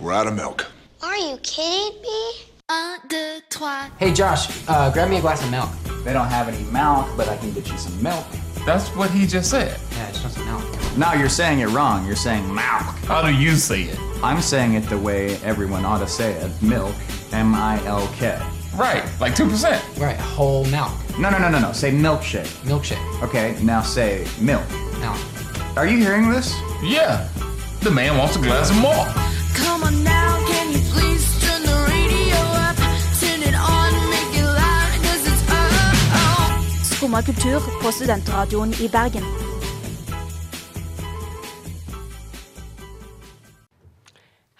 [0.00, 0.66] We're out of milk.
[1.02, 2.30] Are you kidding me?
[2.68, 3.88] Un, deux, trois.
[3.98, 5.68] Hey Josh, uh, grab me a glass of milk.
[6.04, 8.24] They don't have any milk, but I can get you some milk.
[8.66, 9.78] That's what he just said.
[9.92, 10.96] Yeah, I just some milk.
[10.96, 12.06] No, you're saying it wrong.
[12.06, 12.82] You're saying milk.
[13.06, 13.98] How do you say it?
[14.22, 16.62] I'm saying it the way everyone ought to say it.
[16.62, 16.94] Milk.
[17.32, 18.40] M I L K.
[18.76, 20.00] Right, like 2%.
[20.00, 20.90] Right, whole milk.
[21.18, 21.72] No, no, no, no, no.
[21.72, 22.46] Say milkshake.
[22.64, 23.22] Milkshake.
[23.22, 24.68] Okay, now say milk.
[24.98, 25.18] Milk.
[25.76, 26.58] Are you hearing this?
[26.82, 27.28] Yeah.
[27.82, 29.33] The man wants a glass of milk.
[29.54, 32.76] Come on now, can you please turn the radio up?
[33.20, 35.94] Turn it on, make it loud, cause it's up.
[36.18, 36.50] Oh.
[36.82, 39.22] Skumma kultur på studentradioen i Bergen.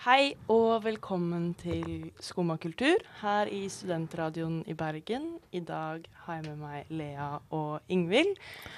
[0.04, 5.38] Hei og velkommen til Skumma kultur her i Studentradioen i Bergen.
[5.52, 8.36] I dag har jeg med meg Lea og Ingvild.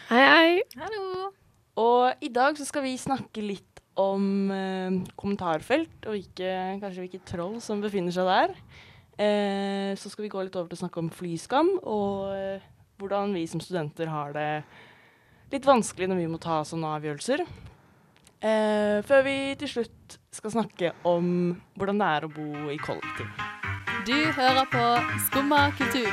[0.09, 0.61] Hei, hei.
[0.81, 1.33] Hallo.
[1.77, 6.51] Og i dag så skal vi snakke litt om eh, kommentarfelt, og ikke,
[6.83, 8.57] kanskje hvilke troll som befinner seg der.
[9.17, 12.67] Eh, så skal vi gå litt over til å snakke om flyskam, og eh,
[13.01, 14.51] hvordan vi som studenter har det
[15.53, 17.45] litt vanskelig når vi må ta sånne avgjørelser.
[18.47, 23.27] Eh, før vi til slutt skal snakke om hvordan det er å bo i kollektiv.
[24.07, 24.85] Du hører på
[25.27, 26.13] Skumma kultur.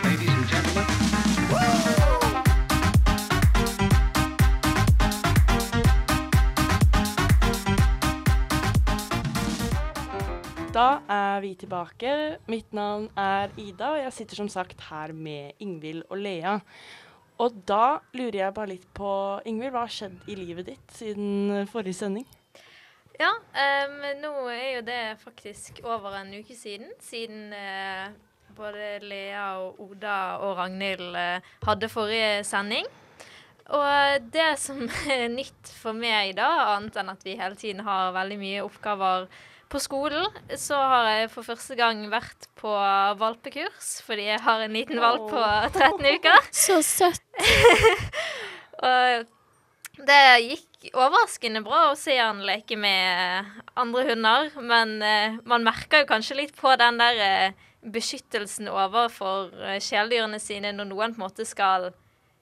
[10.74, 12.40] Da er vi tilbake.
[12.50, 16.56] Mitt navn er Ida, og jeg sitter som sagt her med Ingvild og Lea.
[17.38, 19.12] Og da lurer jeg bare litt på,
[19.46, 22.26] Ingvild, hva har skjedd i livet ditt siden forrige sending?
[23.20, 26.90] Ja, um, nå er jo det faktisk over en uke siden.
[27.06, 28.10] Siden uh,
[28.58, 32.90] både Lea og Oda og Ragnhild uh, hadde forrige sending.
[33.78, 34.88] Og det som
[35.20, 39.30] er nytt for meg da, annet enn at vi hele tiden har veldig mye oppgaver
[39.74, 40.28] på skolen,
[40.60, 42.72] så har jeg for første gang vært på
[43.20, 45.42] valpekurs, fordi jeg har en liten valp på
[45.74, 46.50] 13 uker.
[46.64, 47.26] Så søtt.
[48.84, 49.26] Og
[50.04, 56.04] det gikk overraskende bra å se han leke med andre hunder, men eh, man merker
[56.04, 57.60] jo kanskje litt på den der eh,
[57.94, 61.92] beskyttelsen overfor eh, kjæledyrene sine når noen på en måte skal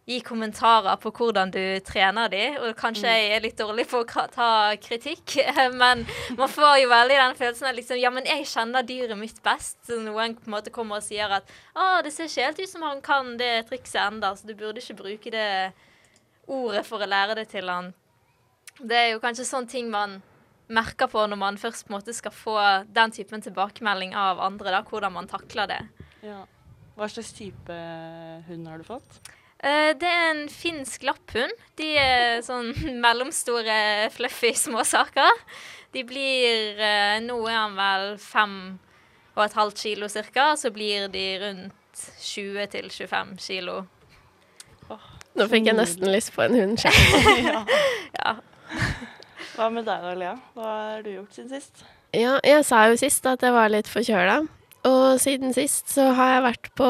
[0.09, 4.25] gi kommentarer på hvordan du trener de, og kanskje jeg er litt dårlig på å
[4.33, 4.49] ta
[4.81, 5.35] kritikk,
[5.81, 6.03] men
[6.37, 9.77] man får jo veldig den følelsen av liksom, ja, men jeg kjenner dyret mitt best.
[9.85, 12.73] Så noen på en måte kommer og sier at å, det ser ikke helt ut
[12.73, 15.49] som han kan det trikset enda, så du burde ikke bruke det
[16.51, 17.93] ordet for å lære det til han.
[18.81, 20.19] Det er jo kanskje sånne ting man
[20.71, 22.57] merker på når man først på en måte skal få
[22.95, 25.81] den typen tilbakemelding av andre, da, hvordan man takler det.
[26.25, 26.41] Ja.
[26.97, 27.77] Hva slags type
[28.47, 29.21] hund har du fått?
[29.61, 31.53] Eh, det er en finsk lapphund.
[31.77, 32.71] De er sånn
[33.03, 35.43] mellomstore, fluffy småsaker.
[35.93, 38.55] De blir eh, Nå er han vel fem
[39.35, 43.77] og et halvt kilo cirka, så blir de rundt 20 til 25 kilo.
[45.39, 47.29] Nå fikk jeg nesten lyst på en hund selv.
[47.45, 47.61] ja.
[48.17, 48.33] Ja.
[49.55, 50.33] Hva med deg da, Lea?
[50.57, 51.83] Hva har du gjort siden sist?
[52.11, 54.41] Ja, jeg sa jo sist at jeg var litt forkjøla.
[54.87, 56.87] Og siden sist så har jeg vært på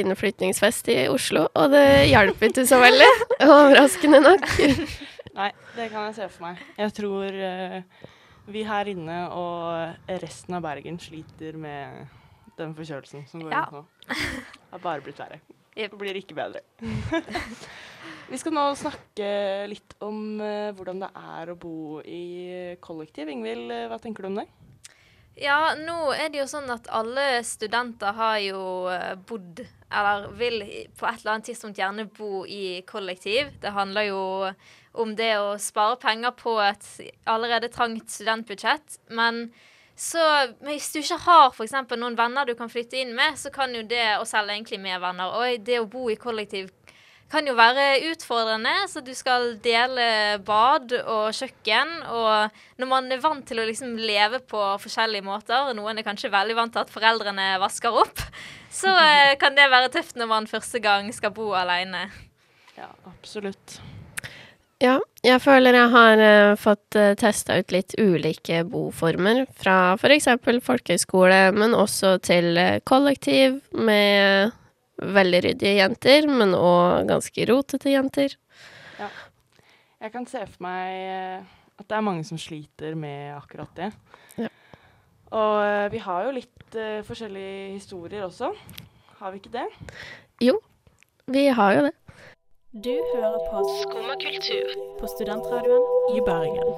[0.00, 3.08] innflytningsfest i Oslo, og det hjalp ikke så veldig.
[3.44, 4.46] Overraskende nok.
[5.38, 6.62] Nei, det kan jeg se for meg.
[6.78, 8.06] Jeg tror uh,
[8.54, 12.06] vi her inne og resten av Bergen sliter med
[12.56, 13.64] den forkjølelsen som går Ja.
[13.66, 13.84] rundt nå.
[14.14, 15.40] Det har bare blitt verre.
[15.74, 15.90] Yep.
[15.90, 16.60] Det blir ikke bedre.
[18.30, 19.28] vi skal nå snakke
[19.68, 23.28] litt om uh, hvordan det er å bo i kollektiv.
[23.34, 24.46] Ingvild, eh, hva tenker du om det?
[25.34, 28.60] Ja, nå er det jo sånn at alle studenter har jo
[28.92, 30.60] eh, bodd, eller vil
[30.94, 33.50] på et eller annet tidspunkt gjerne bo i kollektiv.
[33.62, 34.22] Det handler jo
[35.02, 36.86] om det å spare penger på et
[37.26, 39.00] allerede trangt studentbudsjett.
[39.10, 39.48] Men
[39.98, 40.22] så
[40.62, 41.74] hvis du ikke har f.eks.
[41.98, 45.02] noen venner du kan flytte inn med, så kan jo det, og selv egentlig med
[45.02, 46.70] venner, og det å bo i kollektiv
[47.32, 51.94] kan jo være utfordrende, så du skal dele bad og kjøkken.
[52.12, 56.32] Og når man er vant til å liksom leve på forskjellige måter, noen er kanskje
[56.34, 58.22] veldig vant til at foreldrene vasker opp,
[58.72, 62.06] så eh, kan det være tøft når man første gang skal bo alene.
[62.78, 63.80] Ja, absolutt.
[64.82, 69.44] Ja, jeg føler jeg har uh, fått uh, testa ut litt ulike boformer.
[69.56, 70.28] Fra f.eks.
[70.66, 74.52] folkehøyskole, men også til uh, kollektiv med
[75.14, 78.36] veldig ryddige jenter, men òg ganske rotete jenter.
[80.04, 83.86] Jeg kan se for meg eh, at det er mange som sliter med akkurat det.
[84.36, 84.50] Ja.
[85.32, 88.50] Og eh, vi har jo litt uh, forskjellige historier også.
[89.20, 89.64] Har vi ikke det?
[90.44, 90.58] Jo,
[91.24, 91.94] vi har jo det.
[92.84, 96.74] Du hører på Skumma kultur på studentradioen i Bergen.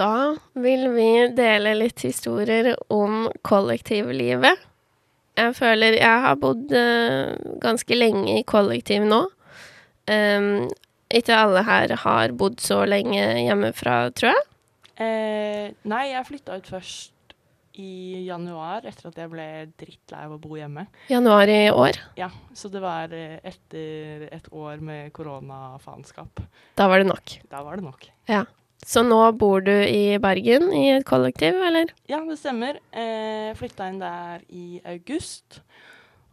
[0.00, 4.69] da vil vi dele litt historier om kollektivlivet.
[5.38, 9.22] Jeg føler jeg har bodd eh, ganske lenge i kollektiv nå.
[10.10, 10.66] Um,
[11.10, 14.44] ikke alle her har bodd så lenge hjemmefra, tror jeg.
[15.00, 17.14] Eh, nei, jeg flytta ut først
[17.80, 19.46] i januar, etter at jeg ble
[19.80, 20.84] drittlei av å bo hjemme.
[21.10, 21.98] Januar i år.
[22.18, 26.42] Ja, så det var eh, etter et år med koronafaenskap.
[26.78, 27.36] Da var det nok.
[27.50, 28.08] Da var det nok.
[28.30, 28.44] Ja.
[28.86, 31.92] Så nå bor du i Bergen i et kollektiv, eller?
[32.10, 32.80] Ja, det stemmer.
[32.90, 35.60] Eh, flytta inn der i august.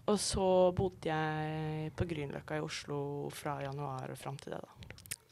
[0.07, 2.99] Og så bodde jeg på Grünerløkka i Oslo
[3.35, 4.77] fra januar og fram til det, da.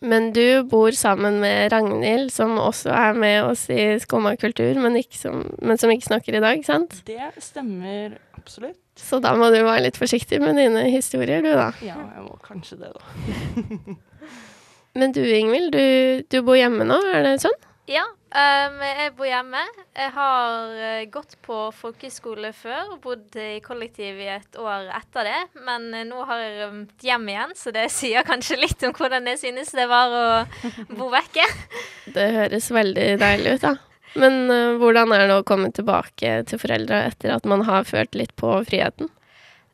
[0.05, 4.99] Men du bor sammen med Ragnhild, som også er med oss i Skumma kultur, men,
[4.99, 6.99] men som ikke snakker i dag, sant?
[7.07, 8.81] Det stemmer absolutt.
[8.99, 11.71] Så da må du være litt forsiktig med dine historier, du, da.
[11.83, 13.95] Ja, jeg må kanskje det, da.
[14.95, 17.57] Men du, Ingvild, du, du bor hjemme nå, er det sånn?
[17.85, 19.59] Ja, um, jeg bor hjemme.
[19.93, 25.27] Jeg har eh, gått på folkehøyskole før og bodd i kollektiv i et år etter
[25.27, 25.41] det.
[25.67, 29.29] Men eh, nå har jeg rømt hjem igjen, så det sier kanskje litt om hvordan
[29.33, 30.25] jeg synes det var å
[30.95, 31.45] bo vekke.
[32.15, 33.75] Det høres veldig deilig ut, da.
[34.15, 38.15] Men uh, hvordan er det å komme tilbake til foreldra etter at man har følt
[38.15, 39.11] litt på friheten?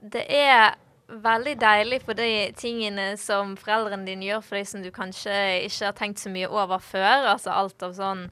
[0.02, 0.74] Det er
[1.12, 5.34] veldig deilig for de tingene som foreldrene dine gjør for deg som du kanskje
[5.68, 7.28] ikke har tenkt så mye over før.
[7.34, 8.28] Altså alt av sånn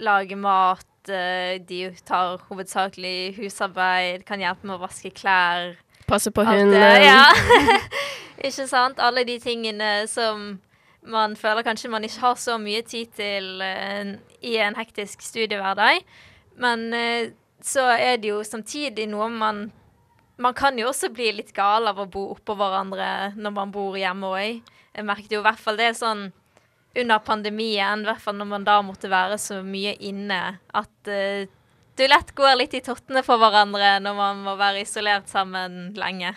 [0.00, 5.76] lage mat, eh, de tar hovedsakelig husarbeid, kan hjelpe med å vaske klær.
[6.08, 6.74] Passe på hunden.
[7.04, 7.28] Ja.
[8.46, 8.98] ikke sant?
[8.98, 10.58] Alle de tingene som
[11.06, 16.02] man føler kanskje man ikke har så mye tid til eh, i en hektisk studiehverdag.
[16.60, 17.30] Men eh,
[17.62, 19.68] så er det jo samtidig noe man
[20.40, 23.98] Man kan jo også bli litt gal av å bo oppå hverandre når man bor
[24.00, 24.70] hjemme òg.
[24.90, 26.30] Jeg merket jo i hvert fall det sånn
[26.96, 30.40] under pandemien, i hvert fall når man da måtte være så mye inne,
[30.74, 31.44] at uh,
[31.94, 36.32] du lett går litt i tottene for hverandre når man må være isolert sammen lenge.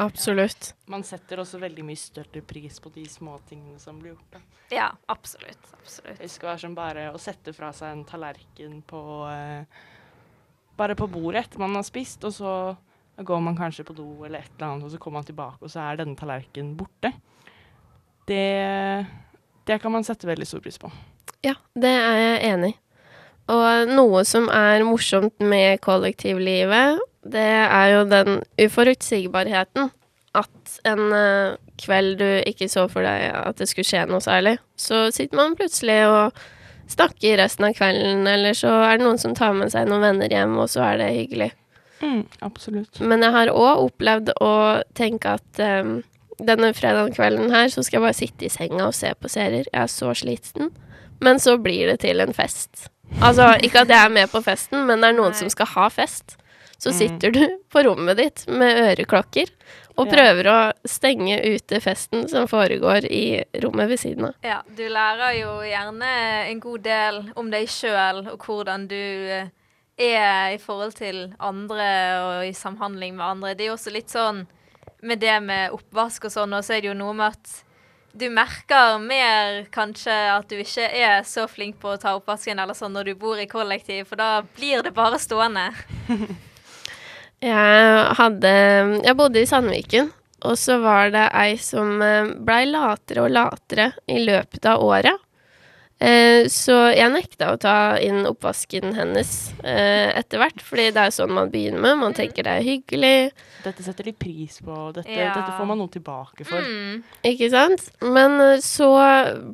[0.00, 0.72] Absolutt.
[0.90, 4.38] Man setter også veldig mye større pris på de små tingene som blir gjort.
[4.38, 4.62] da.
[4.72, 5.66] Ja, absolutt.
[5.76, 6.22] absolutt.
[6.22, 9.82] Det skal være som bare å sette fra seg en tallerken på uh,
[10.72, 12.52] Bare på bordet etter man har spist, og så
[13.16, 15.70] går man kanskje på do eller et eller annet, og så kommer man tilbake, og
[15.70, 17.12] så er denne tallerkenen borte.
[18.28, 19.06] Det,
[19.68, 20.90] det kan man sette veldig stor pris på.
[21.44, 22.78] Ja, det er jeg enig i.
[23.52, 29.90] Og noe som er morsomt med kollektivlivet, det er jo den uforutsigbarheten.
[30.32, 34.56] At en eh, kveld du ikke så for deg at det skulle skje noe særlig,
[34.80, 36.38] så sitter man plutselig og
[36.92, 40.32] snakker resten av kvelden, eller så er det noen som tar med seg noen venner
[40.32, 41.50] hjem, og så er det hyggelig.
[42.02, 43.00] Mm, absolutt.
[43.00, 44.52] Men jeg har òg opplevd å
[44.98, 46.02] tenke at um,
[46.42, 49.68] denne fredagen kvelden her, så skal jeg bare sitte i senga og se på serier.
[49.72, 50.72] Jeg er så sliten.
[51.22, 52.88] Men så blir det til en fest.
[53.22, 55.38] Altså, ikke at jeg er med på festen, men det er noen Nei.
[55.38, 56.36] som skal ha fest.
[56.82, 56.96] Så Mm.
[56.98, 59.46] sitter du på rommet ditt med øreklokker
[60.00, 60.12] og Ja.
[60.16, 64.34] prøver å stenge ute festen som foregår i rommet ved siden av.
[64.42, 66.10] Ja, du lærer jo gjerne
[66.50, 69.46] en god del om deg sjøl og hvordan du eh,
[70.00, 71.88] er i forhold til andre
[72.22, 73.54] og i samhandling med andre.
[73.54, 74.46] Det er jo også litt sånn
[75.02, 77.62] med det med oppvask og sånn, og så er det jo noe med at
[78.12, 82.76] du merker mer kanskje at du ikke er så flink på å ta oppvasken eller
[82.76, 85.70] sånn når du bor i kollektiv, for da blir det bare stående.
[87.42, 88.50] Jeg hadde
[89.02, 90.12] Jeg bodde i Sandviken,
[90.46, 95.18] og så var det ei som eh, blei latere og latere i løpet av året.
[96.02, 99.30] Eh, Så jeg nekta å ta inn oppvasken hennes
[99.62, 101.98] eh, etter hvert, fordi det er sånn man begynner med.
[102.00, 103.32] Man tenker det er hyggelig,
[103.62, 104.74] Dette setter de pris på.
[104.96, 105.28] Dette, Ja.
[105.36, 106.58] dette får man noe tilbake for.
[106.58, 107.04] Mm.
[107.22, 107.84] ikke sant?
[108.02, 108.88] Men eh, så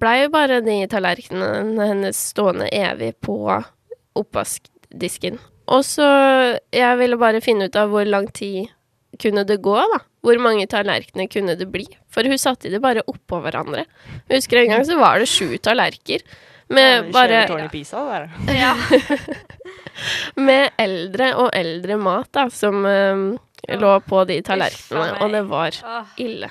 [0.00, 3.36] blei jo bare de tallerkenene hennes stående evig på
[4.16, 5.38] oppvaskdisken.
[5.68, 8.70] Og så Jeg ville bare finne ut av hvor lang tid
[9.20, 10.00] kunne det gå, da.
[10.24, 11.86] Hvor mange tallerkener kunne det bli?
[12.12, 13.84] For hun satte det bare oppå hverandre.
[14.28, 16.24] Jeg husker en gang så var det sju tallerker.
[16.68, 18.26] Med bare Tårn i der.
[18.52, 18.74] Ja.
[20.48, 25.18] Med eldre og eldre mat, da, som eh, lå på de tallerkenene.
[25.24, 25.78] Og det var
[26.20, 26.50] ille.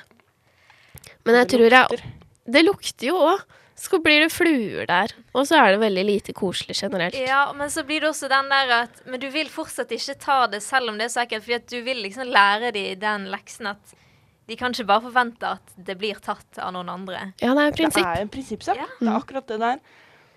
[1.26, 2.02] Men jeg tror jeg.
[2.48, 3.44] Det lukter jo òg.
[3.78, 5.12] Så blir det fluer der.
[5.38, 7.14] Og så er det veldig lite koselig generelt.
[7.14, 10.38] Ja, men så blir det også den der at Men du vil fortsatt ikke ta
[10.50, 13.28] det selv om det er så ekkelt, fordi at du vil liksom lære de den
[13.30, 13.94] leksen at
[14.48, 17.20] de kan ikke bare forvente at det blir tatt av noen andre.
[17.38, 18.02] Ja, det er en prinsipp.
[18.02, 18.80] Det er en prinsippsak.
[18.80, 18.88] Ja.
[18.98, 19.82] Det er akkurat det der.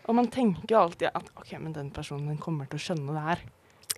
[0.09, 3.15] Og man tenker jo alltid at OK, men den personen den kommer til å skjønne
[3.15, 3.43] det her.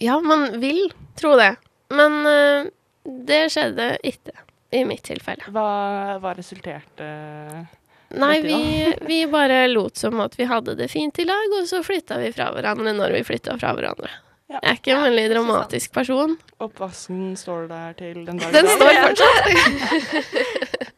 [0.04, 0.86] Ja, man vil
[1.20, 1.56] tro det.
[1.94, 2.70] Men eh,
[3.04, 4.36] det skjedde ikke
[4.74, 5.50] i mitt tilfelle.
[5.54, 7.10] Hva, hva resulterte
[8.14, 8.58] Nei, vi,
[9.08, 12.30] vi bare lot som at vi hadde det fint i lag, og så flytta vi
[12.36, 14.12] fra hverandre når vi flytta fra hverandre.
[14.52, 14.60] Ja.
[14.62, 16.36] Jeg er ikke en veldig dramatisk person.
[16.62, 19.44] Oppvasken står der til den dag i Den står fortsatt.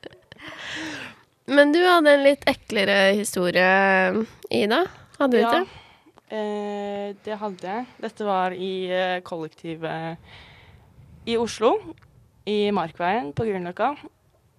[1.56, 4.82] Men du hadde en litt eklere historie, Ida.
[5.20, 5.84] Hadde du Ja, ikke?
[6.36, 7.86] eh, det hadde jeg.
[8.02, 10.18] Dette var i eh, kollektivet
[11.30, 11.76] i Oslo.
[12.50, 13.92] I Markveien på Grünerløkka.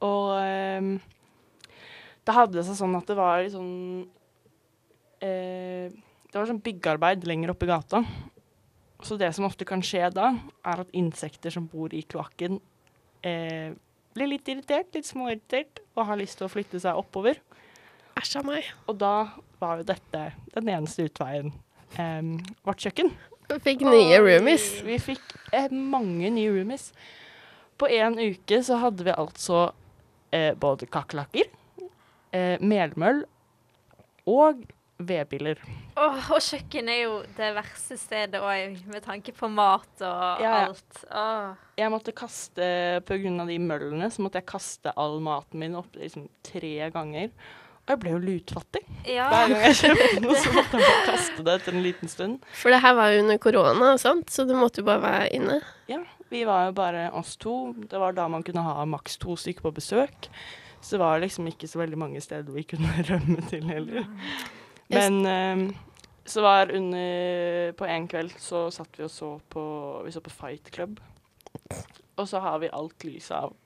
[0.07, 0.81] Og eh,
[2.26, 4.06] det hadde seg sånn at det var litt sånn
[5.23, 5.92] eh,
[6.26, 8.02] Det var sånn byggearbeid lenger oppe i gata.
[9.06, 10.33] Så det som ofte kan skje da,
[10.66, 12.59] er at insekter som bor i kloakken,
[13.23, 13.71] eh,
[14.16, 17.38] blir litt irritert, litt småirritert, og har lyst til å flytte seg oppover.
[18.16, 18.68] Æsj a meg.
[18.88, 19.14] Og da
[19.61, 20.23] var jo dette
[20.54, 21.52] den eneste utveien.
[22.00, 22.33] Eh,
[22.66, 23.12] vårt kjøkken.
[23.47, 24.66] Vi fikk nye roomies.
[24.83, 26.90] Vi fikk eh, mange nye roomies.
[27.78, 29.68] På en uke så hadde vi altså
[30.35, 31.50] eh, både kakerlakker,
[32.33, 33.25] eh, melmøll
[34.26, 34.64] og
[34.97, 35.59] vedbiler.
[36.00, 40.54] Åh, og kjøkken er jo det verste stedet òg, med tanke på mat og Ja,
[40.54, 40.62] ja.
[40.71, 41.02] alt.
[41.11, 41.50] Åh.
[41.76, 42.68] Jeg måtte kaste,
[43.04, 47.28] av de møllene, så måtte jeg kaste all maten min opp liksom tre ganger.
[47.87, 48.83] Og jeg ble jo lutfattig.
[49.06, 49.28] Ja.
[49.30, 52.49] Hver gang jeg kjøpte noe, så måtte jeg bare kaste det etter en liten stund.
[52.56, 54.33] For det her var jo under korona, sant?
[54.33, 55.61] så du måtte jo bare være inne.
[55.92, 56.00] Ja,
[56.33, 57.75] vi var jo bare oss to.
[57.87, 60.30] Det var da man kunne ha maks to stykker på besøk.
[60.87, 64.05] Så det var liksom ikke så veldig mange steder vi kunne rømme til heller.
[64.95, 65.64] Men eh,
[66.26, 69.64] så var under På en kveld så satt vi og så på
[70.07, 71.00] Vi så på Fight Club.
[72.16, 73.57] Og så har vi alt lyset av.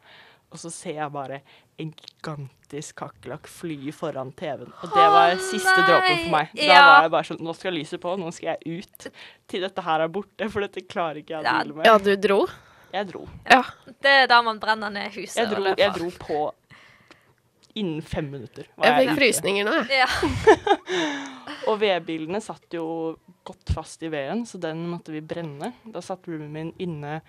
[0.50, 1.42] Og så ser jeg bare
[1.80, 4.72] en gigantisk kakerlakk fly foran TV-en.
[4.80, 6.56] Og det var siste dråpen for meg.
[6.56, 6.80] Da ja.
[6.88, 9.10] var jeg bare sånn Nå skal lyset på, nå skal jeg ut.
[9.50, 11.86] Til dette her er borte, for dette klarer ikke jeg å deale med.
[11.88, 12.40] Ja, du dro?
[12.90, 13.26] Jeg dro.
[13.46, 13.60] Ja.
[14.02, 15.84] Det er da man brenner ned huset Jeg og dro, løper.
[15.84, 16.40] jeg dro på
[17.78, 18.66] innen fem minutter.
[18.76, 20.02] var Jeg fikk frysninger nå, jeg.
[20.02, 20.08] Ja.
[21.70, 22.84] Og vedbilene satt jo
[23.46, 25.72] godt fast i veden, så den måtte vi brenne.
[25.84, 27.20] Da satt roomien min inne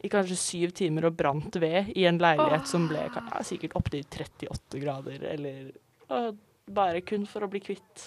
[0.00, 4.06] i kanskje syv timer og brant ved i en leilighet som ble ja, sikkert opptil
[4.06, 5.74] 38 grader, eller
[6.10, 6.38] og
[6.70, 8.06] bare kun for å bli kvitt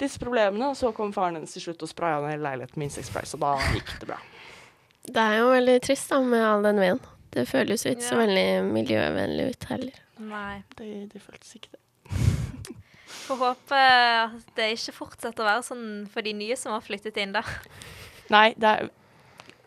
[0.00, 0.72] disse problemene.
[0.72, 3.54] Og så kom faren hennes til slutt og spraya ned leiligheten med insektspray, så da
[3.74, 4.20] gikk det bra.
[5.10, 7.02] Det er jo veldig trist da, med all den veden.
[7.30, 9.98] Det føles jo ikke så veldig miljøvennlig ut heller.
[10.20, 10.62] Nei.
[10.76, 11.82] Det, det føltes ikke det.
[13.26, 17.20] Får håpe at det ikke fortsetter å være sånn for de nye som har flyttet
[17.22, 17.46] inn, der.
[18.34, 18.90] Nei, det er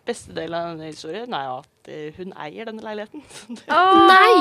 [0.04, 3.24] beste delen av denne historien er at eh, hun eier denne leiligheten.
[4.12, 4.32] Nei!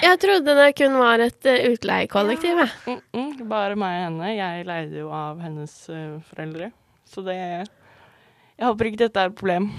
[0.00, 2.68] Jeg trodde det kun var et uh, utleiekollektiv, Ja.
[2.86, 4.32] Mm -mm, bare meg og henne.
[4.36, 6.72] Jeg leide jo av hennes uh, foreldre.
[7.04, 9.72] Så det Jeg håper ikke dette er et problem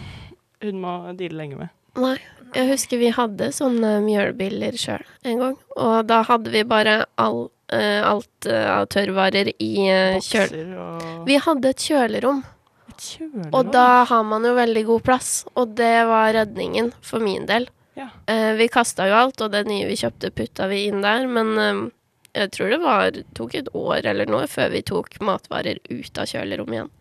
[0.64, 1.70] hun må deale lenge med.
[1.96, 2.18] Nei.
[2.54, 5.60] Jeg husker vi hadde sånne mjølbiller sjøl en gang.
[5.82, 10.50] Og da hadde vi bare all, eh, alt eh, av tørrvarer i uh, kjøl...
[10.50, 12.44] Bokser og Vi hadde et kjølerom,
[12.94, 13.48] et kjølerom.
[13.50, 15.32] og da har man jo veldig god plass.
[15.58, 17.70] Og det var redningen for min del.
[17.94, 18.10] Ja.
[18.26, 21.28] Eh, vi kasta jo alt, og det nye vi kjøpte, putta vi inn der.
[21.30, 21.82] Men eh,
[22.42, 26.30] jeg tror det var, tok et år eller noe før vi tok matvarer ut av
[26.30, 26.94] kjølerommet igjen.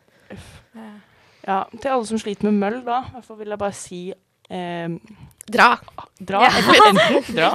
[1.42, 4.02] Ja, til alle som sliter med møll, da, i hvert fall vil jeg bare si
[4.12, 4.20] eh,
[4.52, 5.70] Dra.
[6.18, 6.44] dra.
[6.46, 7.50] Eller enten dra.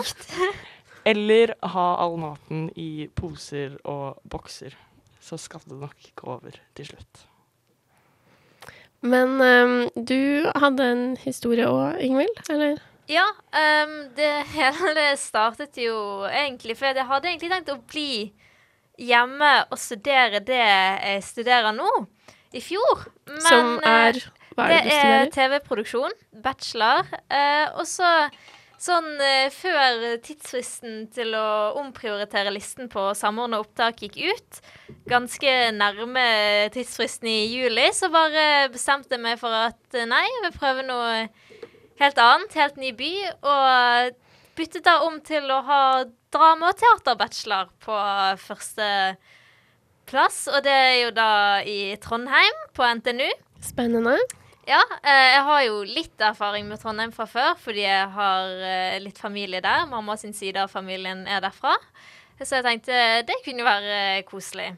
[1.08, 4.76] Eller ha all maten i poser og bokser.
[5.24, 7.24] Så skal det nok gå over til slutt.
[9.08, 12.44] Men um, du hadde en historie òg, Ingvild?
[12.50, 12.80] Eller?
[13.08, 13.28] Ja,
[13.58, 15.96] Um, det hele startet jo
[16.28, 18.34] egentlig For jeg hadde egentlig tenkt å bli
[19.00, 21.88] hjemme og studere det jeg studerer nå,
[22.54, 23.08] i fjor.
[23.30, 24.20] Men Som er
[24.58, 25.28] Hva er det det er?
[25.36, 27.06] TV-produksjon, bachelor.
[27.30, 28.10] Eh, og så
[28.82, 34.60] sånn eh, før tidsfristen til å omprioritere listen på samordna opptak gikk ut,
[35.10, 36.26] ganske nærme
[36.74, 40.86] tidsfristen i juli, så bare bestemte jeg meg for at eh, nei, jeg vil prøve
[40.86, 41.28] noe
[42.02, 43.14] helt annet, helt ny by,
[43.50, 44.18] og
[44.58, 45.82] byttet da om til å ha
[46.34, 47.98] drama- og teaterbachelor på
[48.42, 48.90] første
[50.08, 51.32] plass, og det er jo da
[51.66, 53.30] i Trondheim, på NTNU.
[53.66, 54.18] Spennende.
[54.68, 58.98] Ja, eh, jeg har jo litt erfaring med Trondheim fra før, fordi jeg har eh,
[59.00, 59.86] litt familie der.
[59.88, 61.78] Mamma sin side av familien er derfra.
[62.42, 64.74] Så jeg tenkte det kunne jo være eh, koselig.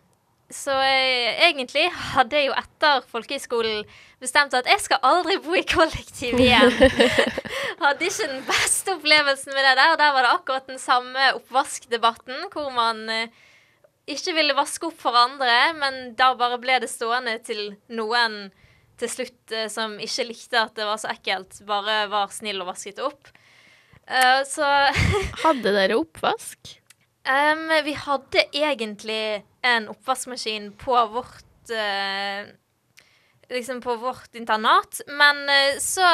[0.53, 3.83] Så jeg, egentlig hadde jeg jo etter folkehøyskolen
[4.21, 6.73] bestemt at jeg skal aldri bo i kollektiv igjen.
[7.83, 9.97] hadde ikke den beste opplevelsen med det der.
[9.97, 13.29] Der var det akkurat den samme oppvaskdebatten, hvor man eh,
[14.09, 18.51] ikke ville vaske opp for andre, men da bare ble det stående til noen
[18.99, 22.71] til slutt eh, som ikke likte at det var så ekkelt, bare var snill og
[22.71, 23.31] vasket det opp.
[24.09, 24.65] Uh, så
[25.45, 26.75] Hadde dere oppvask?
[27.29, 32.49] Um, vi hadde egentlig en oppvaskmaskin på vårt uh,
[33.49, 36.05] Liksom på vårt internat, men uh, så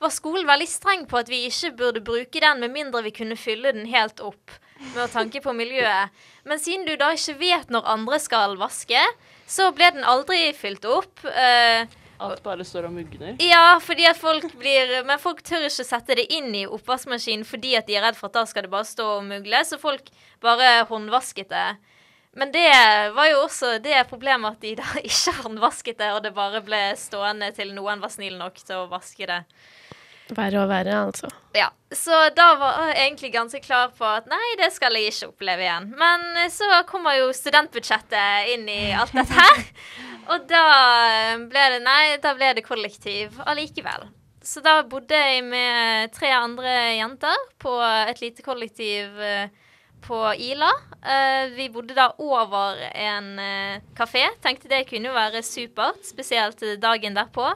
[0.00, 3.36] var skolen veldig streng på at vi ikke burde bruke den med mindre vi kunne
[3.36, 4.54] fylle den helt opp
[4.94, 6.12] med tanke på miljøet.
[6.48, 9.00] Men siden du da ikke vet når andre skal vaske,
[9.50, 11.20] så ble den aldri fylt opp.
[11.24, 11.84] Eh,
[12.20, 13.36] Alt bare står og mugner.
[13.40, 17.74] ja, fordi at folk blir Men folk tør ikke sette det inn i oppvaskmaskinen fordi
[17.78, 20.12] at de er redd for at da skal det bare stå og mugle, så folk
[20.44, 21.68] bare håndvasket det.
[22.38, 22.68] Men det
[23.16, 26.82] var jo også det problemet at de da ikke håndvasket det, og det bare ble
[27.00, 29.42] stående til noen var snill nok til å vaske det.
[30.36, 31.30] Verre og verre, altså.
[31.56, 35.32] Ja, Så da var jeg egentlig ganske klar på at nei, det skal jeg ikke
[35.32, 35.90] oppleve igjen.
[35.98, 39.66] Men eh, så kommer jo studentbudsjettet inn i alt dette her.
[40.30, 40.64] Og da
[41.50, 44.06] ble det nei, da ble det kollektiv allikevel.
[44.42, 49.50] Så da bodde jeg med tre andre jenter på et lite kollektiv eh,
[50.00, 50.70] på Ila.
[51.04, 54.24] Eh, vi bodde da over en eh, kafé.
[54.40, 57.50] Tenkte det kunne være supert, spesielt dagen derpå.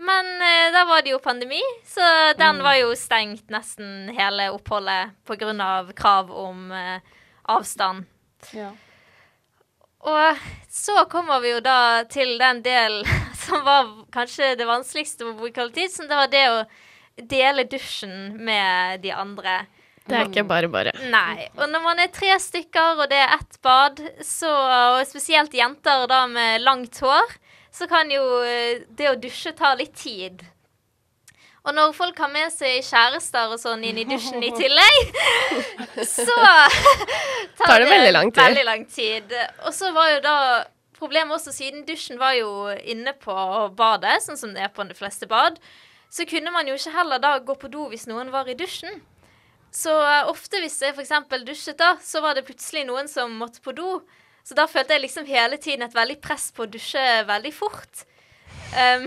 [0.00, 2.00] Men eh, da var det jo pandemi, så
[2.38, 5.92] den var jo stengt nesten hele oppholdet pga.
[5.96, 7.02] krav om eh,
[7.42, 8.06] avstand.
[8.56, 8.70] Ja.
[10.00, 10.38] Og
[10.72, 13.04] så kommer vi jo da til den delen
[13.44, 16.64] som var kanskje det vanskeligste med å bruke all tid, som det var det å
[17.20, 19.66] dele dusjen med de andre.
[20.08, 20.94] Det er ikke bare bare.
[21.12, 21.50] Nei.
[21.60, 24.48] Og når man er tre stykker, og det er ett bad, så,
[24.96, 27.36] og spesielt jenter da med langt hår,
[27.74, 30.42] så kan jo eh, det å dusje ta litt tid.
[31.60, 35.14] Og når folk har med seg kjærester og sånn inn i dusjen i tillegg,
[36.08, 38.42] så tar, Tar det veldig lang tid.
[38.42, 39.34] Veldig lang tid.
[39.66, 40.36] Og så var jo da
[41.00, 42.50] problemet også siden dusjen var jo
[42.84, 43.34] inne på
[43.76, 45.60] badet, sånn som det er på de fleste bad,
[46.10, 49.00] så kunne man jo ikke heller da gå på do hvis noen var i dusjen.
[49.70, 51.12] Så eh, ofte hvis jeg f.eks.
[51.46, 54.00] dusjet, da, så var det plutselig noen som måtte på do.
[54.44, 58.04] Så da følte jeg liksom hele tiden et veldig press på å dusje veldig fort.
[58.70, 59.06] Um,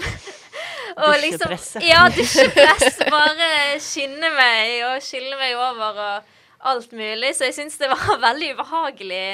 [1.05, 2.99] og liksom- Ja, dusjepress.
[3.09, 6.31] Bare skinne meg og skylle meg over og
[6.73, 7.33] alt mulig.
[7.35, 9.25] Så jeg syns det var veldig ubehagelig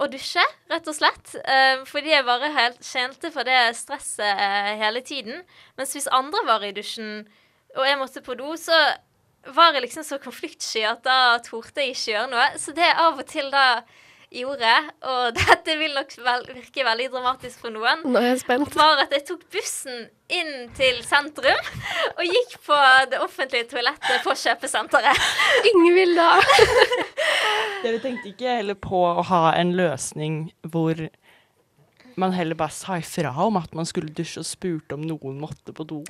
[0.00, 1.34] å dusje, rett og slett.
[1.44, 5.42] Um, fordi jeg bare helt kjente for det stresset uh, hele tiden.
[5.76, 7.26] Mens hvis andre var i dusjen,
[7.76, 8.76] og jeg måtte på do, så
[9.54, 12.46] var jeg liksom så konfliktsky at da torde jeg ikke gjøre noe.
[12.60, 13.66] Så det er av og til da
[14.30, 14.72] gjorde,
[15.10, 18.76] og dette vil nok vel, virke veldig dramatisk for noen, Nå er jeg spent.
[18.78, 21.70] var at jeg tok bussen inn til sentrum
[22.12, 22.76] og gikk på
[23.10, 25.24] det offentlige toalettet på kjøpesenteret.
[25.72, 26.28] Ingvild, da.
[27.82, 30.94] Dere tenkte ikke heller på å ha en løsning hvor
[32.20, 35.74] man heller bare sa ifra om at man skulle dusje, og spurte om noen måtte
[35.76, 36.00] på do?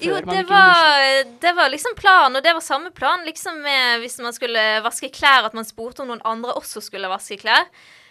[0.00, 4.18] Jo, det var, det var liksom planen, og det var samme plan liksom med hvis
[4.24, 7.68] man skulle vaske klær, at man spurte om noen andre også skulle vaske klær.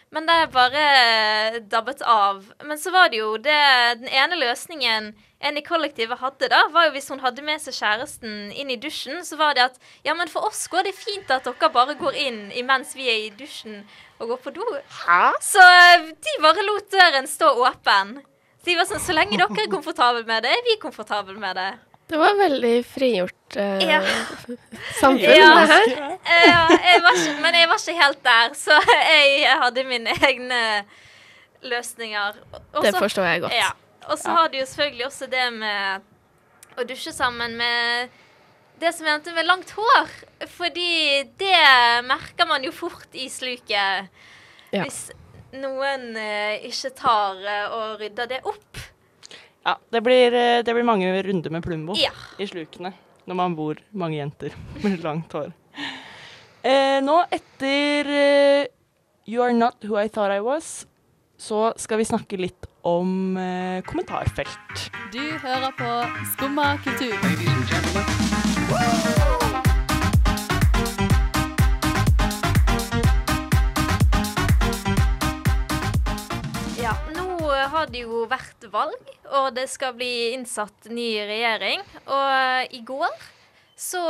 [0.09, 2.41] Men det bare dabbet av.
[2.65, 3.57] Men så var det jo det
[4.01, 7.77] Den ene løsningen en i kollektivet hadde, da, var jo hvis hun hadde med seg
[7.77, 11.31] kjæresten inn i dusjen, så var det at ja, men for oss går det fint
[11.31, 13.85] at dere bare går inn imens vi er i dusjen
[14.19, 14.65] og går på do.
[15.39, 18.17] Så eh, de bare lot døren stå åpen.
[18.67, 21.71] De var sånn Så lenge dere er komfortable med det, er vi komfortable med det.
[22.09, 23.99] Det var veldig frigjort uh, Ja.
[24.99, 25.49] samfunn, Ja.
[25.59, 26.17] det her.
[26.49, 30.61] Ja, jeg ikke, men jeg var ikke helt der, så jeg hadde mine egne
[31.61, 32.39] løsninger.
[32.73, 33.53] Også, Det forstår jeg godt.
[33.53, 33.69] Ja.
[34.09, 38.09] Og så har du jo selvfølgelig også det med å dusje sammen med
[38.79, 40.09] det som endte med langt hår.
[40.55, 41.57] Fordi det
[42.07, 44.09] merker man jo fort i sluket
[44.71, 44.83] Ja.
[44.85, 45.09] hvis
[45.53, 48.81] noen uh, ikke tar uh, og rydder det opp.
[49.65, 52.11] Ja, det blir, eh, det blir mange runder med Plumbo Ja.
[52.39, 52.93] i slukene
[53.27, 55.51] når man bor mange jenter med langt hår.
[56.63, 58.65] Eh, nå, etter eh,
[59.29, 60.85] You Are Not Who I Thought I Was,
[61.39, 64.89] så skal vi snakke litt om eh, kommentarfelt.
[65.13, 65.93] Du hører på
[66.33, 67.15] Skumma kultur.
[76.79, 77.25] Ja, nå
[77.73, 81.83] har det jo vært valg, og det skal bli innsatt ny regjering.
[82.05, 83.27] Og i går
[83.79, 84.01] så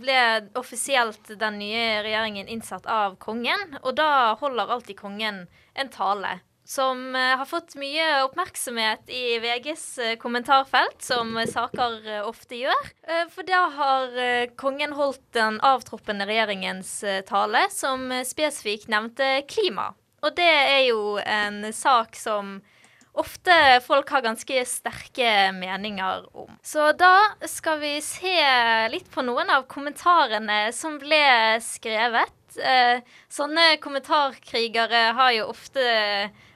[0.00, 0.20] ble
[0.58, 3.76] offisielt den nye regjeringen innsatt av kongen.
[3.84, 5.44] Og da holder alltid kongen
[5.78, 12.26] en tale som eh, har fått mye oppmerksomhet i VGs eh, kommentarfelt, som saker eh,
[12.28, 12.90] ofte gjør.
[13.34, 14.14] For da har
[14.60, 16.92] kongen holdt den avtroppende regjeringens
[17.28, 19.90] tale, som spesifikt nevnte klima.
[20.22, 22.60] Og det er jo en sak som
[23.12, 26.52] ofte folk har ganske sterke meninger om.
[26.64, 28.36] Så da skal vi se
[28.92, 32.38] litt på noen av kommentarene som ble skrevet.
[32.56, 33.00] Eh,
[33.32, 35.84] sånne kommentarkrigere har jo ofte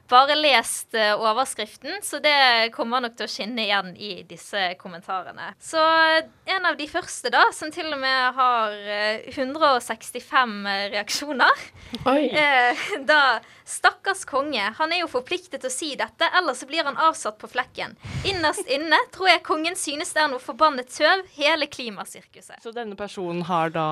[0.09, 5.53] bare lest eh, overskriften, så det kommer nok til å skinne igjen i disse kommentarene.
[5.62, 10.57] Så en av de første, da, som til og med har eh, 165
[10.97, 11.66] reaksjoner
[12.05, 12.23] Oi.
[12.47, 14.62] Eh, da Stakkars konge.
[14.79, 17.97] Han er jo forpliktet til å si dette, ellers blir han avsatt på flekken.
[18.31, 22.61] Innerst inne tror jeg kongen synes det er noe forbannet tøv, hele klimasirkuset.
[22.62, 23.88] Så denne personen har da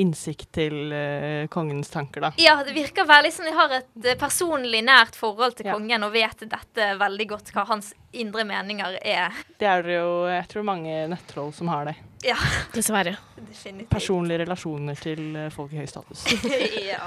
[0.00, 2.32] innsikt til eh, kongens tanker, da.
[2.40, 5.74] Ja, det virker veldig som de har et eh, personlig nært forhold til Ja.
[5.76, 9.32] kongen og vet dette veldig godt, hva hans indre meninger er.
[9.58, 11.96] Det er det jo jeg tror mange nettroll som har det.
[12.22, 12.36] Ja,
[12.74, 13.16] Dessverre.
[13.36, 13.90] definitivt.
[13.90, 16.26] Personlige relasjoner til eh, folk i høy status.
[16.92, 17.06] ja.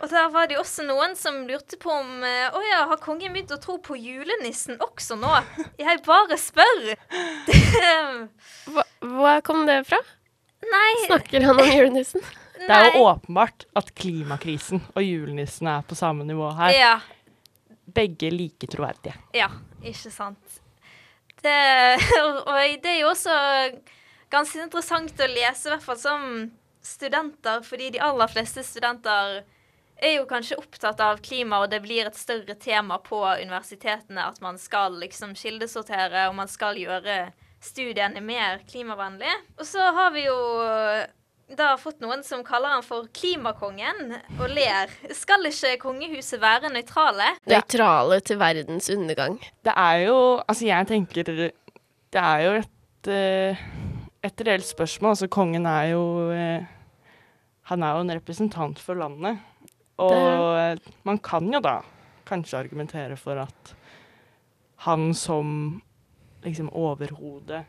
[0.00, 3.00] Og der var det jo også noen som lurte på om eh, Å ja, har
[3.02, 5.32] kongen begynt å tro på julenissen også nå?
[5.80, 6.92] Jeg bare spør.
[8.68, 9.98] Hva, hva kom det fra?
[10.68, 12.22] Nei, Snakker han om julenissen?
[12.58, 16.74] Det er jo åpenbart at klimakrisen og julenissen er på samme nivå her.
[16.74, 16.96] Ja,
[17.88, 19.14] Begge like troverdige.
[19.32, 19.48] ja,
[19.82, 20.58] ikke sant.
[21.42, 21.54] Det,
[22.50, 23.34] og det er jo også
[24.30, 26.26] ganske interessant å lese, i hvert fall som
[26.84, 29.40] studenter, fordi de aller fleste studenter
[29.98, 34.40] er jo kanskje opptatt av klima, og det blir et større tema på universitetene at
[34.44, 37.32] man skal liksom kildesortere, og man skal gjøre
[37.64, 39.34] studiene mer klimavennlige.
[39.58, 40.36] Og så har vi jo
[41.56, 44.92] da fått noen som kaller han for klimakongen, og ler.
[45.16, 47.34] Skal ikke kongehuset være nøytrale?
[47.48, 49.38] Nøytrale til verdens undergang.
[49.64, 53.68] Det er jo Altså, jeg tenker Det er jo et eh,
[54.22, 55.14] et reelt spørsmål.
[55.14, 56.66] Altså, kongen er jo eh,
[57.70, 59.38] Han er jo en representant for landet.
[59.98, 61.80] Og man kan jo da
[62.28, 63.74] kanskje argumentere for at
[64.86, 65.82] han som
[66.44, 67.64] liksom overhode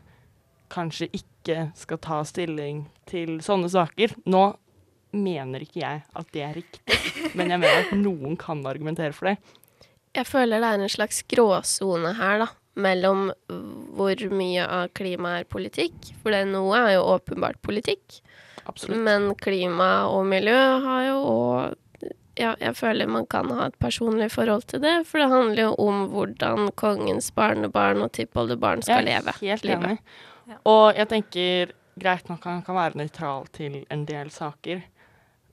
[0.72, 4.14] kanskje ikke skal ta stilling til sånne saker.
[4.30, 4.44] Nå
[5.16, 6.98] mener ikke jeg at det er riktig,
[7.34, 9.36] men jeg mener at noen kan argumentere for det.
[10.16, 12.50] Jeg føler det er en slags gråsone her, da.
[12.80, 13.28] Mellom
[13.98, 16.12] hvor mye av klima er politikk.
[16.22, 18.20] For det noe er jo åpenbart politikk.
[18.70, 19.02] Absolutt.
[19.02, 21.78] Men klima og miljø har jo òg
[22.38, 25.72] ja, jeg føler man kan ha et personlig forhold til det, for det handler jo
[25.82, 29.98] om hvordan kongens barnebarn og tippoldebarn skal Jeg er Helt enig.
[30.68, 34.82] Og jeg tenker greit nok han kan være nøytral til en del saker,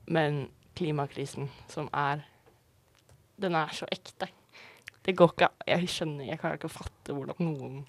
[0.08, 0.47] men
[0.78, 2.26] klimakrisen som er
[3.38, 4.30] Den er så ekte.
[5.06, 7.86] Det går ikke Jeg skjønner Jeg klarer ikke å fatte hvordan noen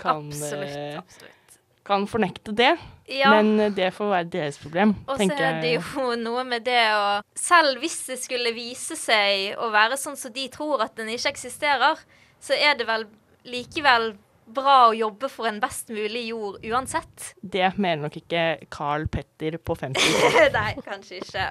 [0.00, 1.58] kan, absolutt, eh, absolutt.
[1.84, 2.72] kan fornekte det.
[3.06, 3.30] Ja.
[3.30, 6.82] Men eh, det får være deres problem, Og så er det jo noe med det
[6.96, 11.12] å Selv hvis det skulle vise seg å være sånn som de tror at den
[11.12, 12.00] ikke eksisterer,
[12.42, 13.06] så er det vel
[13.44, 17.32] likevel bra å jobbe for en best mulig jord uansett.
[17.40, 20.26] Det mener nok ikke Carl Petter på 50.
[20.56, 21.46] Nei, kanskje ikke.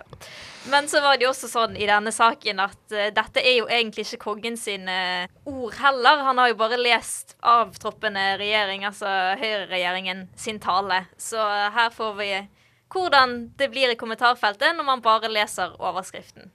[0.72, 3.68] Men så var det jo også sånn i denne saken at uh, dette er jo
[3.72, 6.24] egentlig ikke kongen sine ord heller.
[6.28, 9.10] Han har jo bare lest avtroppende regjering, altså
[9.42, 11.06] høyreregjeringen, sin tale.
[11.22, 12.32] Så her får vi
[12.92, 16.52] hvordan det blir i kommentarfeltet når man bare leser overskriften.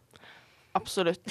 [0.77, 1.25] Absolutt.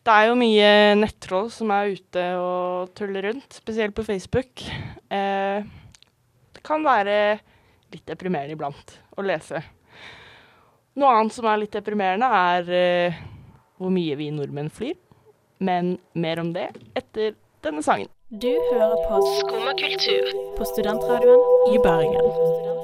[0.00, 4.62] Det er jo mye nettroll som er ute og tuller rundt, spesielt på Facebook.
[5.12, 5.60] Eh,
[6.56, 7.18] det kan være
[7.92, 9.60] litt deprimerende iblant å lese.
[10.96, 13.20] Noe annet som er litt deprimerende, er eh,
[13.76, 14.96] hvor mye vi nordmenn flyr.
[15.60, 18.08] Men mer om det etter denne sangen.
[18.30, 22.79] Du hører på Skumma kultur på studentradioen i Bergen.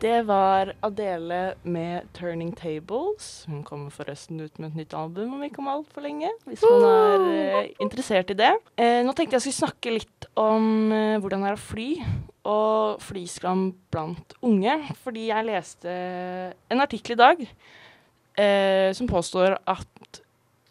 [0.00, 3.46] Det var Adele med 'Turning Tables'.
[3.46, 6.82] Hun kommer forresten ut med et nytt album om ikke om altfor lenge, hvis man
[6.88, 7.20] er
[7.58, 8.54] eh, interessert i det.
[8.80, 12.04] Eh, nå tenkte jeg skulle snakke litt om eh, hvordan det er å fly,
[12.48, 14.80] og flyskram blant unge.
[15.04, 15.88] Fordi jeg leste
[16.72, 20.20] en artikkel i dag eh, som påstår at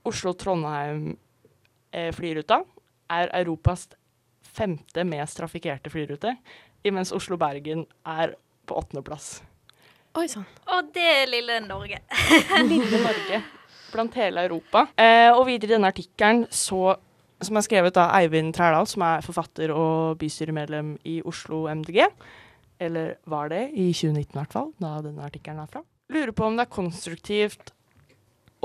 [0.10, 2.65] Oslo-Trondheim-flyruta
[3.13, 3.94] er Europas
[4.42, 6.34] femte mest trafikkerte flyrute,
[6.82, 8.34] imens Oslo-Bergen er
[8.70, 9.40] på åttendeplass.
[10.18, 10.48] Oi sann.
[10.74, 12.02] Og det er lille Norge.
[12.72, 13.44] Lille Norge
[13.90, 14.88] blant hele Europa.
[14.98, 16.96] Eh, og videre i denne artikkelen så
[17.40, 22.02] som er skrevet av Eivind Trældal, som er forfatter og bystyremedlem i Oslo MDG.
[22.84, 25.84] Eller var det, i 2019 i hvert fall, da denne artikkelen er fra.
[26.12, 27.72] Lurer på om det er konstruktivt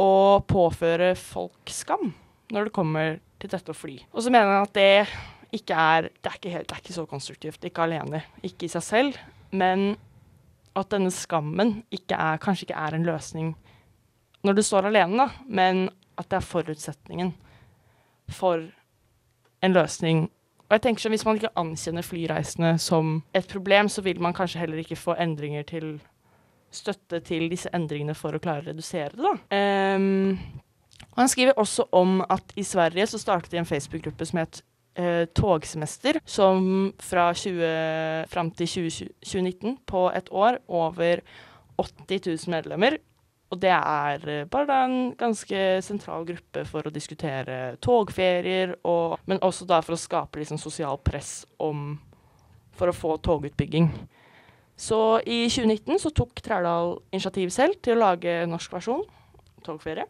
[0.01, 2.15] å påføre folk skam
[2.55, 3.99] når det kommer til dette å fly.
[4.15, 5.07] Og så mener han at det
[5.55, 7.67] ikke er det er ikke, helt, det er ikke så konstruktivt.
[7.69, 9.21] Ikke alene, ikke i seg selv.
[9.55, 9.95] Men
[10.75, 13.55] at denne skammen ikke er, kanskje ikke er en løsning
[14.45, 15.87] når du står alene, da, men
[16.21, 17.31] at det er forutsetningen
[18.29, 18.61] for
[19.65, 20.27] en løsning.
[20.69, 24.37] Og jeg tenker sånn, Hvis man ikke ankjenner flyreisene som et problem, så vil man
[24.37, 25.97] kanskje heller ikke få endringer til
[26.75, 29.23] støtte til disse endringene for å klare å redusere det.
[29.23, 29.35] da.
[29.97, 30.39] Um,
[31.15, 34.63] og han skriver også om at i Sverige så startet de en Facebook-gruppe som het
[34.95, 41.25] eh, Togsemester, som fra 20, fram til 20, 2019, på et år, over
[41.79, 42.99] 80 000 medlemmer.
[43.53, 49.43] Og det er eh, bare en ganske sentral gruppe for å diskutere togferier, og, men
[49.43, 51.95] også da for å skape liksom sosial press om
[52.75, 53.93] for å få togutbygging.
[54.75, 59.05] Så i 2019 så tok Trældal initiativ selv til å lage norsk versjon,
[59.65, 60.09] Togferie,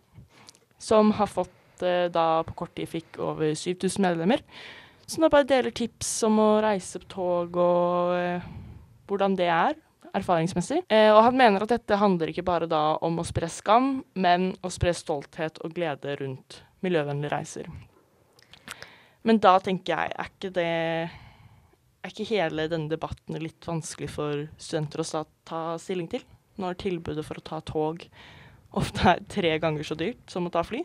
[0.80, 4.42] som har fått da på kort tid fikk over 7000 medlemmer.
[5.06, 8.44] Så nå bare deler tips om å reise på tog og eh,
[9.08, 9.74] hvordan det er,
[10.14, 10.84] erfaringsmessig.
[10.88, 14.52] Eh, og han mener at dette handler ikke bare da om å spre skam, men
[14.64, 17.68] å spre stolthet og glede rundt miljøvennlige reiser.
[19.24, 20.70] Men da tenker jeg, er ikke det
[22.04, 26.20] Er ikke hele denne debatten litt vanskelig for studenter å ta stilling til?
[26.60, 28.04] Når tilbudet for å ta tog
[28.76, 30.82] ofte er tre ganger så dyrt som å ta fly?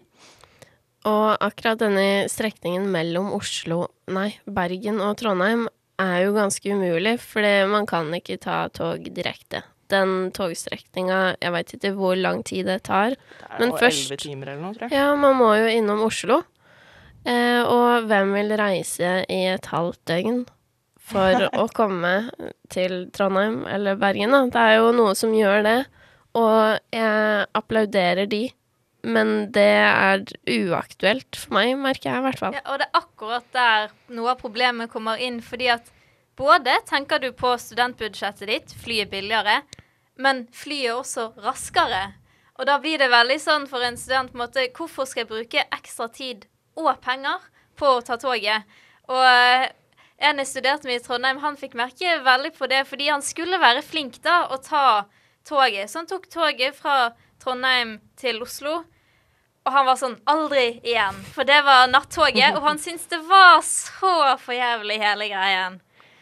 [1.08, 5.68] Og akkurat denne strekningen mellom Oslo, nei, Bergen og Trondheim
[6.00, 9.64] er jo ganske umulig, for man kan ikke ta tog direkte.
[9.90, 13.16] Den togstrekninga, jeg veit ikke hvor lang tid det tar.
[13.16, 14.92] Det er Men jo først- elleve timer eller noe, tror jeg.
[15.00, 16.44] Ja, man må jo innom Oslo.
[17.26, 20.46] Eh, og hvem vil reise i et halvt døgn
[21.00, 22.14] for å komme
[22.70, 24.44] til Trondheim eller Bergen, da?
[24.48, 25.80] Det er jo noe som gjør det,
[26.36, 28.44] og jeg applauderer de.
[29.02, 32.58] Men det er uaktuelt for meg, merker jeg i hvert fall.
[32.58, 35.88] Ja, og det er akkurat der noe av problemet kommer inn, fordi at
[36.40, 39.62] både tenker du på studentbudsjettet ditt, fly er billigere,
[40.20, 42.10] men fly er også raskere.
[42.60, 45.32] Og da blir det veldig sånn for en student på en måte, hvorfor skal jeg
[45.32, 46.44] bruke ekstra tid
[46.80, 47.46] og penger
[47.80, 48.68] på å ta toget?
[49.08, 49.70] Og eh,
[50.28, 53.62] en jeg studerte med i Trondheim, han fikk merke veldig på det, fordi han skulle
[53.64, 54.86] være flink da å ta
[55.48, 55.88] toget.
[55.88, 58.82] Så han tok toget fra Trondheim til Oslo.
[59.68, 61.20] Og han var sånn Aldri igjen.
[61.34, 65.80] For det var nattoget, og han syntes det var så for jævlig, hele greien.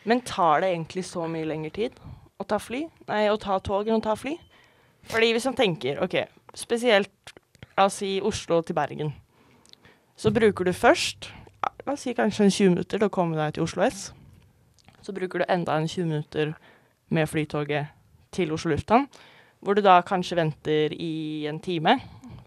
[0.07, 1.97] Men tar det egentlig så mye lengre tid
[2.37, 2.85] å ta fly?
[3.09, 4.35] Nei, å ta tog enn å ta fly?
[5.07, 6.19] Fordi hvis man tenker, OK,
[6.57, 7.33] spesielt
[7.77, 9.13] la oss si Oslo til Bergen,
[10.17, 11.29] så bruker du først
[11.85, 14.09] la oss si kanskje en 20 minutter til å komme deg til Oslo S.
[15.05, 16.55] Så bruker du enda en 20 minutter
[17.13, 17.93] med flytoget
[18.35, 19.07] til Oslo lufthavn,
[19.61, 21.97] hvor du da kanskje venter i en time.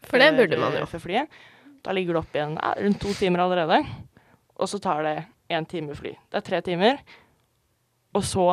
[0.07, 0.87] For det burde man jo.
[0.91, 1.41] Før flyet.
[1.85, 3.81] Da ligger du opp igjen ja, rundt to timer allerede.
[4.61, 5.17] Og så tar det
[5.51, 6.13] én time fly.
[6.31, 7.01] Det er tre timer.
[8.15, 8.47] Og så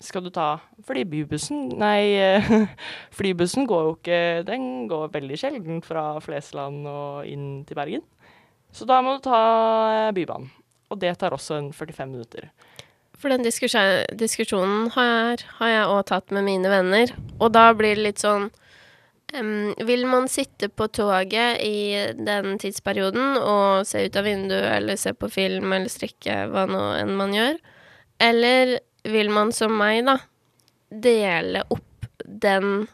[0.00, 0.54] skal du ta
[0.88, 2.16] Fordi bybussen Nei,
[3.18, 8.06] flybussen går jo ikke Den går veldig sjelden fra Flesland og inn til Bergen.
[8.72, 10.48] Så da må du ta Bybanen.
[10.90, 12.48] Og det tar også en 45 minutter.
[13.20, 18.06] For den diskusjonen her har jeg òg tatt med mine venner, og da blir det
[18.06, 18.46] litt sånn
[19.36, 25.00] um, Vil man sitte på toget i den tidsperioden og se ut av vinduet eller
[25.00, 27.60] se på film eller strikke, hva nå enn man gjør?
[28.20, 30.16] Eller vil man som meg, da,
[30.90, 32.88] dele opp den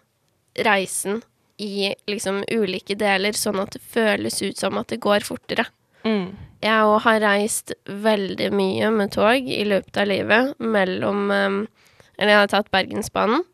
[0.67, 1.23] reisen
[1.63, 5.67] i liksom ulike deler, sånn at det føles ut som at det går fortere?
[6.07, 6.35] Mm.
[6.67, 12.41] Jeg òg har reist veldig mye med tog i løpet av livet mellom Eller jeg
[12.43, 13.45] har tatt Bergensbanen.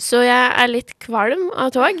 [0.00, 1.98] Så jeg er litt kvalm av tog.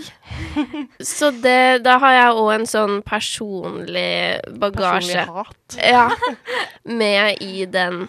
[1.14, 5.76] Så det, da har jeg òg en sånn personlig bagasje Personlig hat.
[5.84, 6.06] ja,
[7.02, 8.06] med i den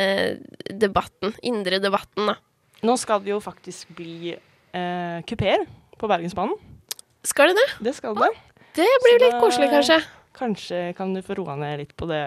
[0.00, 0.40] eh,
[0.72, 1.36] debatten.
[1.44, 2.38] Indre debatten, da.
[2.84, 5.66] Nå skal det jo faktisk bli eh, kupeer
[6.00, 6.56] på Bergensbanen.
[7.24, 7.68] Skal det det?
[7.90, 8.32] Det skal det.
[8.76, 10.00] Det blir Så litt koselig, kanskje.
[10.34, 12.22] Kanskje kan du få roa ned litt på det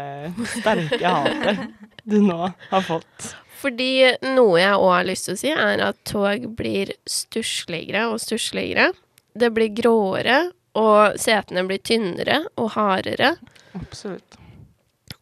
[0.53, 1.59] sterke hatet
[2.07, 2.37] du nå
[2.71, 3.33] har fått.
[3.57, 3.89] Fordi
[4.35, 8.91] noe jeg òg har lyst til å si, er at tog blir stussligere og stussligere.
[9.37, 13.33] Det blir gråere, og setene blir tynnere og hardere.
[13.75, 14.37] Absolutt.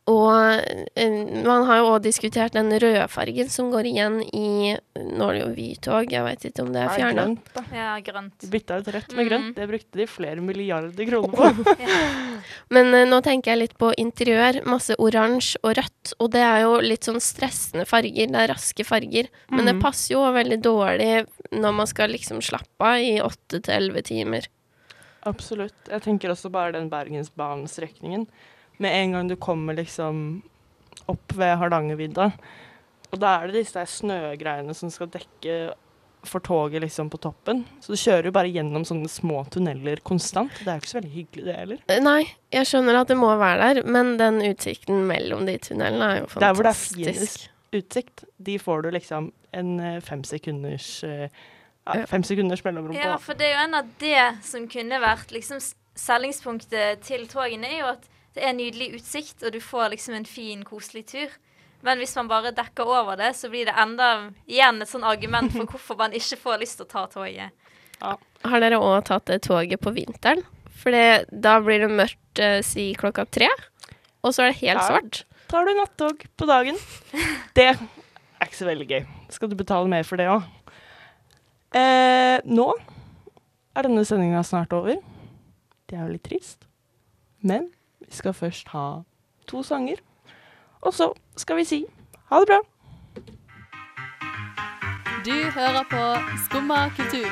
[0.05, 0.59] Og
[0.93, 1.13] eh,
[1.47, 5.47] man har jo òg diskutert den rødfargen som går igjen i Nå er det jo
[5.57, 7.23] Vytog, jeg veit ikke om det er fjerna.
[7.23, 7.63] grønt, da.
[7.73, 8.35] Ja, grønt.
[8.43, 9.29] De bytta ut rødt med Mhm.
[9.31, 9.55] grønt.
[9.57, 11.49] Det brukte de flere milliarder kroner på.
[12.75, 14.59] Men uh, nå tenker jeg litt på interiør.
[14.69, 16.13] Masse oransje og rødt.
[16.19, 18.27] Og det er jo litt sånn stressende farger.
[18.33, 19.29] Det er raske farger.
[19.51, 19.81] Men det Mhm.
[19.85, 21.13] passer jo veldig dårlig
[21.55, 24.47] når man skal liksom slappe av i åtte til elleve timer.
[25.25, 25.73] Absolutt.
[25.89, 28.27] Jeg tenker også bare den Bergensbanestrekningen.
[28.77, 30.43] Med en gang du kommer liksom
[31.07, 32.33] opp ved Hardangervidda,
[33.13, 35.73] og da er det disse snøgreiene som skal dekke
[36.29, 37.63] får toget liksom på toppen.
[37.81, 40.51] Så du kjører jo bare gjennom sånne små tunneler konstant.
[40.61, 41.81] Det er jo ikke så veldig hyggelig, det heller.
[41.87, 42.21] Eh, Nei,
[42.53, 46.29] jeg skjønner at det må være der, men den utsikten mellom de tunnelene er jo
[46.31, 46.41] fantastisk.
[46.45, 51.27] Der hvor det er finest utsikt, de får du liksom en eh, fem sekunders eh,
[51.85, 52.05] ja, Ja.
[52.09, 53.01] fem sekunders mellomrom på.
[53.01, 55.59] Ja, for det er jo en av det som kunne vært liksom
[55.95, 60.25] selgingspunktet til togene, er jo at det er nydelig utsikt, og du får liksom en
[60.27, 61.35] fin, koselig tur.
[61.85, 64.07] Men hvis man bare dekker over det, så blir det enda
[64.49, 67.53] igjen et sånn argument for hvorfor man ikke får lyst til å ta toget.
[68.01, 70.41] Har dere òg tatt det toget på vinteren?
[70.81, 70.91] For
[71.31, 73.47] da blir det mørkt eh, si klokka tre,
[74.25, 74.87] og så er det helt Ja.
[74.89, 75.21] svart.
[75.47, 76.77] Tar du nattog på dagen?
[77.55, 77.77] Det er
[78.49, 79.05] ikke så veldig gøy.
[79.31, 80.43] Skal du betale mer for det òg?
[81.75, 82.65] Eh, nå
[83.75, 84.97] er denne sendinga snart over.
[85.87, 86.65] Det er jo litt trist.
[87.45, 87.69] Men
[88.01, 89.03] vi skal først ha
[89.49, 90.01] to sanger.
[90.85, 91.79] Og så skal vi si
[92.29, 92.61] ha det bra.
[95.25, 96.01] Du hører på
[96.45, 97.25] Skumma kultur.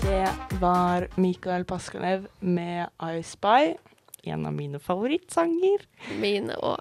[0.00, 3.74] Det var Mikael Paskanev med I Spy.
[4.24, 5.84] En av mine favorittsanger.
[6.16, 6.80] Mine òg.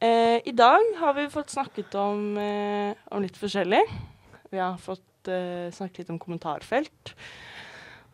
[0.00, 3.84] Eh, I dag har vi fått snakket om, eh, om litt forskjellig.
[4.50, 7.14] Vi har fått eh, snakket litt om kommentarfelt.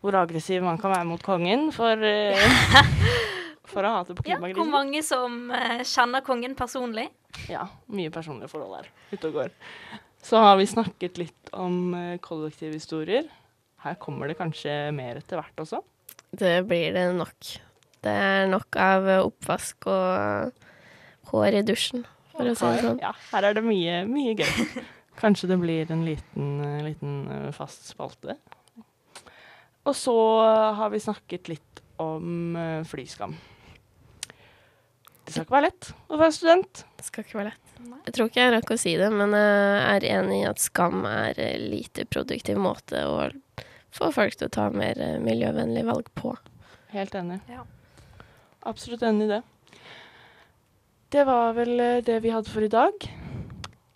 [0.03, 2.81] Hvor aggressiv man kan være mot kongen for, uh,
[3.71, 7.07] for å hate på Ja, hvor mange som uh, kjenner kongen personlig?
[7.49, 9.55] Ja, mye personlige forhold her ute og går.
[10.23, 13.29] Så har vi snakket litt om eh, kollektivhistorier.
[13.85, 15.79] Her kommer det kanskje mer etter hvert også.
[16.35, 17.51] Det blir det nok.
[18.03, 20.65] Det er nok av oppvask og
[21.31, 22.03] hår i dusjen,
[22.33, 22.99] for å si det sånn.
[23.03, 24.83] Ja, her er det mye, mye gøy.
[25.17, 28.37] Kanskje det blir en liten, eh, liten eh, fast spalte.
[29.83, 30.17] Og så
[30.75, 33.33] har vi snakket litt om eh, flyskam.
[35.25, 36.83] Det skal ikke være lett å være student.
[36.99, 37.63] Det skal ikke være lett.
[38.05, 41.03] Jeg tror ikke jeg rakk å si det, men jeg er enig i at skam
[41.09, 43.27] er en lite produktiv måte å
[43.93, 46.33] få folk til å ta mer miljøvennlige miljøvennlig valg på.
[46.93, 47.41] Helt enig.
[47.51, 47.65] Ja.
[48.69, 49.41] Absolutt enig i det.
[51.11, 51.75] Det var vel
[52.07, 53.07] det vi hadde for i dag.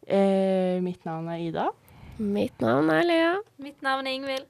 [0.07, 1.67] Eh, mitt navn er Ida,
[2.17, 3.35] Mitt navn er Lea.
[3.57, 4.45] Mitt navn er Ingvild.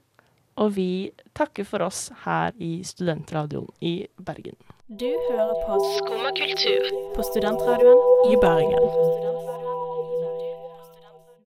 [0.56, 4.56] og vi takker for oss her i Studentradioen i Bergen.
[4.88, 9.61] Du hører på Skumma kultur på studentradioen i Bergen.